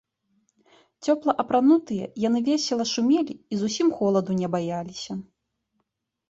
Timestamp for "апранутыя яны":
1.43-2.39